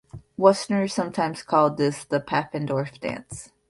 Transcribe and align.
Westerners 0.35 0.91
sometimes 0.95 1.43
called 1.43 1.77
this 1.77 2.03
the 2.05 2.19
"Paffendorf 2.19 2.99
Dance". 2.99 3.51